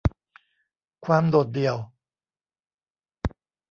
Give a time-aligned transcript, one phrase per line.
[1.05, 1.77] ความโดดเดี่ยว